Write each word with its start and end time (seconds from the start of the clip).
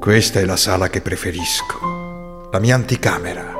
Questa 0.00 0.40
è 0.40 0.46
la 0.46 0.56
sala 0.56 0.88
che 0.88 1.02
preferisco, 1.02 2.48
la 2.50 2.58
mia 2.58 2.74
anticamera, 2.74 3.52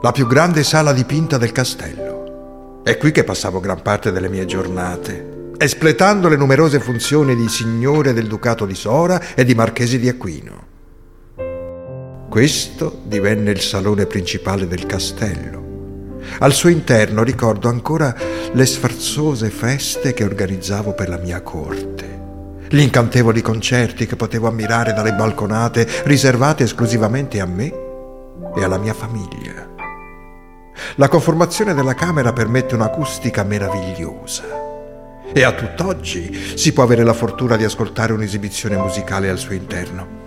la 0.00 0.12
più 0.12 0.28
grande 0.28 0.62
sala 0.62 0.92
dipinta 0.92 1.38
del 1.38 1.50
castello. 1.50 2.82
È 2.84 2.96
qui 2.96 3.10
che 3.10 3.24
passavo 3.24 3.58
gran 3.58 3.82
parte 3.82 4.12
delle 4.12 4.28
mie 4.28 4.44
giornate, 4.44 5.50
espletando 5.58 6.28
le 6.28 6.36
numerose 6.36 6.78
funzioni 6.78 7.34
di 7.34 7.48
signore 7.48 8.12
del 8.12 8.28
Ducato 8.28 8.64
di 8.64 8.76
Sora 8.76 9.34
e 9.34 9.44
di 9.44 9.56
Marchesi 9.56 9.98
di 9.98 10.08
Aquino. 10.08 10.66
Questo 12.28 13.00
divenne 13.02 13.50
il 13.50 13.60
salone 13.60 14.06
principale 14.06 14.68
del 14.68 14.86
castello. 14.86 16.20
Al 16.38 16.52
suo 16.52 16.68
interno 16.68 17.24
ricordo 17.24 17.68
ancora 17.68 18.14
le 18.52 18.66
sfarzose 18.66 19.50
feste 19.50 20.14
che 20.14 20.22
organizzavo 20.22 20.92
per 20.92 21.08
la 21.08 21.18
mia 21.18 21.42
corte 21.42 22.11
gli 22.72 22.80
incantevoli 22.80 23.42
concerti 23.42 24.06
che 24.06 24.16
potevo 24.16 24.48
ammirare 24.48 24.94
dalle 24.94 25.12
balconate 25.12 25.86
riservate 26.04 26.64
esclusivamente 26.64 27.38
a 27.38 27.44
me 27.44 27.66
e 27.66 28.64
alla 28.64 28.78
mia 28.78 28.94
famiglia. 28.94 29.68
La 30.94 31.08
conformazione 31.08 31.74
della 31.74 31.92
camera 31.92 32.32
permette 32.32 32.74
un'acustica 32.74 33.42
meravigliosa 33.42 34.44
e 35.34 35.42
a 35.42 35.52
tutt'oggi 35.52 36.56
si 36.56 36.72
può 36.72 36.82
avere 36.82 37.04
la 37.04 37.12
fortuna 37.12 37.56
di 37.56 37.64
ascoltare 37.64 38.14
un'esibizione 38.14 38.78
musicale 38.78 39.28
al 39.28 39.38
suo 39.38 39.52
interno. 39.52 40.20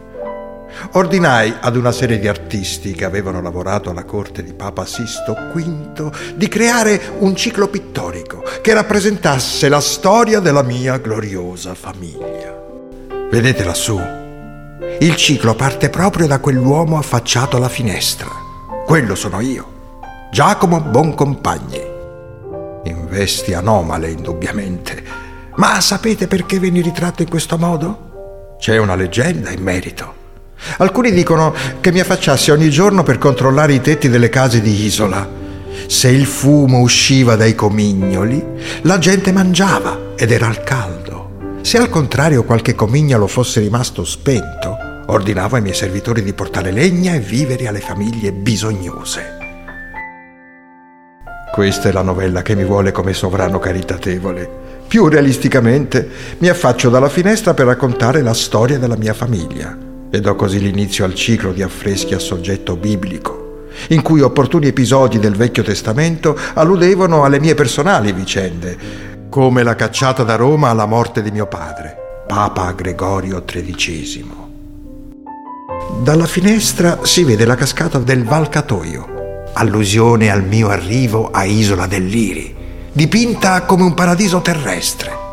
Ordinai 0.92 1.52
ad 1.62 1.76
una 1.76 1.92
serie 1.92 2.20
di 2.20 2.28
artisti 2.28 2.94
che 2.94 3.06
avevano 3.06 3.42
lavorato 3.42 3.90
alla 3.90 4.04
corte 4.04 4.44
di 4.44 4.54
Papa 4.54 4.86
Sisto 4.86 5.34
V 5.34 6.36
di 6.36 6.48
creare 6.48 7.02
un 7.20 7.36
ciclo 7.36 7.70
pittorico 7.70 8.44
che 8.66 8.74
rappresentasse 8.74 9.70
la 9.70 9.80
storia 9.80 10.40
della 10.40 10.64
mia 10.64 10.98
gloriosa 10.98 11.76
famiglia. 11.76 12.52
Vedete 13.30 13.64
lassù? 13.64 14.02
Il 15.02 15.16
ciclo 15.18 15.54
parte 15.54 15.92
proprio 15.92 16.26
da 16.26 16.40
quell'uomo 16.40 16.98
affacciato 16.98 17.58
alla 17.58 17.70
finestra. 17.70 18.28
Quello 18.84 19.14
sono 19.14 19.40
io, 19.40 19.68
Giacomo 20.32 20.80
Boncompagni. 20.82 21.80
In 22.86 23.06
vesti 23.08 23.54
anomale, 23.54 24.10
indubbiamente. 24.10 25.04
Ma 25.58 25.80
sapete 25.80 26.26
perché 26.26 26.58
venne 26.58 26.82
ritratto 26.82 27.22
in 27.22 27.30
questo 27.30 27.60
modo? 27.60 28.56
C'è 28.58 28.78
una 28.78 28.96
leggenda 28.96 29.52
in 29.52 29.62
merito. 29.62 30.12
Alcuni 30.78 31.12
dicono 31.12 31.54
che 31.80 31.92
mi 31.92 32.00
affacciassi 32.00 32.50
ogni 32.50 32.72
giorno 32.72 33.04
per 33.04 33.20
controllare 33.20 33.74
i 33.74 33.82
tetti 33.82 34.10
delle 34.10 34.30
case 34.30 34.60
di 34.60 34.86
Isola. 34.86 35.44
Se 35.88 36.10
il 36.10 36.26
fumo 36.26 36.80
usciva 36.80 37.36
dai 37.36 37.56
comignoli, 37.56 38.44
la 38.82 38.98
gente 38.98 39.32
mangiava 39.32 40.14
ed 40.16 40.32
era 40.32 40.48
al 40.48 40.64
caldo. 40.64 41.60
Se 41.62 41.78
al 41.78 41.90
contrario 41.90 42.44
qualche 42.44 42.76
comignolo 42.76 43.28
fosse 43.28 43.60
rimasto 43.60 44.04
spento, 44.04 44.78
ordinavo 45.08 45.56
ai 45.56 45.62
miei 45.62 45.76
servitori 45.76 46.22
di 46.22 46.34
portare 46.34 46.72
legna 46.72 47.14
e 47.14 47.20
viveri 47.20 47.68
alle 47.68 47.80
famiglie 47.80 48.32
bisognose. 48.32 49.38
Questa 51.52 51.88
è 51.88 51.92
la 51.92 52.02
novella 52.02 52.42
che 52.42 52.54
mi 52.54 52.66
vuole 52.66 52.92
come 52.92 53.14
sovrano 53.14 53.60
caritatevole. 53.60 54.64
Più 54.88 55.08
realisticamente, 55.08 56.08
mi 56.40 56.50
affaccio 56.50 56.90
dalla 56.90 57.10
finestra 57.10 57.54
per 57.54 57.66
raccontare 57.66 58.22
la 58.22 58.34
storia 58.34 58.78
della 58.78 58.98
mia 58.98 59.14
famiglia 59.14 59.76
e 60.10 60.20
do 60.20 60.36
così 60.36 60.60
l'inizio 60.60 61.06
al 61.06 61.16
ciclo 61.16 61.52
di 61.52 61.62
affreschi 61.64 62.14
a 62.14 62.20
soggetto 62.20 62.76
biblico, 62.76 63.45
in 63.90 64.02
cui 64.02 64.22
opportuni 64.22 64.68
episodi 64.68 65.20
del 65.20 65.36
Vecchio 65.36 65.64
Testamento 65.64 66.38
alludevano 66.54 67.24
alle 67.24 67.40
mie 67.40 67.56
personali 67.56 68.12
vicende, 68.12 68.78
come 69.30 69.64
la 69.64 69.76
cacciata 69.76 70.24
da 70.24 70.36
Roma 70.36 70.70
alla 70.70 70.86
morte 70.86 71.22
di 71.22 71.32
mio 71.32 71.48
padre, 71.48 72.24
Papa 72.28 72.72
Gregorio 72.72 73.44
XIII. 73.44 74.44
Dalla 76.02 76.26
finestra 76.26 77.00
si 77.04 77.24
vede 77.24 77.46
la 77.46 77.56
cascata 77.56 78.00
del 78.00 78.24
Valcatoio, 78.24 79.52
allusione 79.54 80.30
al 80.30 80.44
mio 80.44 80.70
arrivo 80.70 81.30
a 81.32 81.44
Isola 81.44 81.88
del 81.88 82.06
Liri, 82.06 82.56
dipinta 82.92 83.62
come 83.64 83.84
un 83.84 83.94
paradiso 83.94 84.42
terrestre 84.42 85.24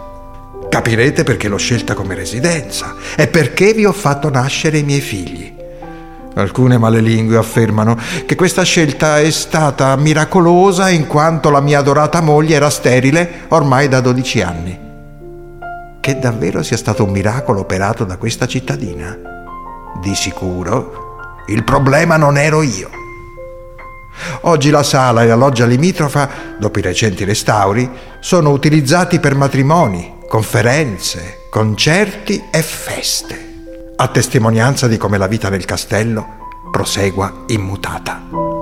Capirete 0.72 1.22
perché 1.22 1.49
l'ho 1.49 1.59
scelta 1.59 1.93
come 1.93 2.15
residenza 2.15 2.94
e 3.15 3.27
perché 3.27 3.75
vi 3.75 3.84
ho 3.84 3.93
fatto 3.93 4.31
nascere 4.31 4.78
i 4.78 4.83
miei 4.83 5.03
figli. 5.03 5.53
Alcune 6.34 6.78
malelingue 6.78 7.37
affermano 7.37 7.98
che 8.26 8.34
questa 8.34 8.62
scelta 8.62 9.20
è 9.20 9.31
stata 9.31 9.94
miracolosa 9.97 10.88
in 10.88 11.06
quanto 11.06 11.50
la 11.50 11.60
mia 11.60 11.78
adorata 11.78 12.20
moglie 12.20 12.54
era 12.54 12.70
sterile 12.70 13.47
ormai 13.48 13.88
da 13.88 14.00
12 14.00 14.43
anni. 14.43 14.78
Che 16.00 16.19
davvero 16.19 16.62
sia 16.62 16.76
stato 16.76 17.04
un 17.04 17.10
miracolo 17.10 17.60
operato 17.60 18.04
da 18.04 18.16
questa 18.16 18.47
cittadina? 18.47 19.16
Di 20.00 20.15
sicuro 20.15 21.10
il 21.47 21.65
problema 21.65 22.16
non 22.16 22.38
ero 22.38 22.62
io. 22.62 22.88
Oggi 24.43 24.70
la 24.70 24.82
sala 24.82 25.22
e 25.22 25.26
la 25.26 25.34
loggia 25.34 25.66
limitrofa, 25.66 26.28
dopo 26.59 26.78
i 26.78 26.82
recenti 26.82 27.25
restauri, 27.25 27.88
sono 28.20 28.50
utilizzati 28.50 29.19
per 29.19 29.34
matrimoni, 29.34 30.19
conferenze, 30.28 31.47
concerti 31.50 32.44
e 32.50 32.62
feste, 32.62 33.52
a 34.03 34.09
testimonianza 34.09 34.89
di 34.89 34.97
come 34.97 35.17
la 35.17 35.29
vita 35.29 35.49
nel 35.49 35.65
castello 35.65 36.27
prosegua 36.73 37.45
immutata. 37.47 38.62